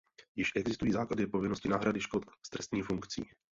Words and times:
Již 0.35 0.51
existují 0.55 0.91
základy 0.91 1.27
povinnosti 1.27 1.69
náhrady 1.69 2.01
škod 2.01 2.23
s 2.47 2.49
trestní 2.49 2.81
funkcí. 2.81 3.25